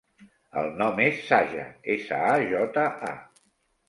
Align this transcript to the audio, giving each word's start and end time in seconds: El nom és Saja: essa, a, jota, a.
El 0.59 0.69
nom 0.77 1.01
és 1.03 1.19
Saja: 1.27 1.65
essa, 1.97 2.21
a, 2.31 2.31
jota, 2.55 2.87
a. 3.11 3.45